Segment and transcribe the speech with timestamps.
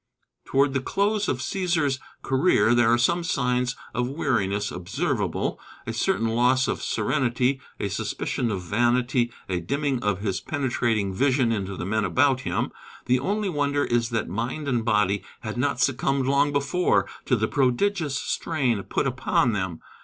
[0.45, 6.29] Toward the close of Cæsar's career there are some signs of weariness observable a certain
[6.29, 11.85] loss of serenity, a suspicion of vanity, a dimming of his penetrating vision into the
[11.85, 12.71] men about him.
[13.05, 17.47] The only wonder is that mind and body had not succumbed long before to the
[17.47, 19.81] prodigious strain put upon them.